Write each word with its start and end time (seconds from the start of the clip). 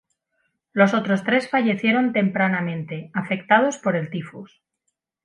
Los 0.73 0.95
otros 0.95 1.23
tres 1.23 1.47
fallecieron 1.51 2.11
tempranamente, 2.11 3.11
afectados 3.13 3.77
por 3.77 3.95
el 3.95 4.09
tifus. 4.09 4.63